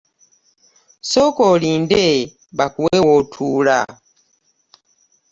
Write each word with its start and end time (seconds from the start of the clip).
Sooka 1.09 1.41
olinde 1.53 2.03
bakuwe 2.57 2.95
wootuula. 3.07 3.79